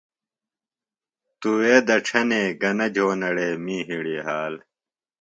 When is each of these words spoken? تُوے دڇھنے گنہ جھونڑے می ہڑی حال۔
تُوے 1.39 1.73
دڇھنے 1.87 2.43
گنہ 2.61 2.87
جھونڑے 2.95 3.49
می 3.63 3.77
ہڑی 3.87 4.17
حال۔ 4.25 4.53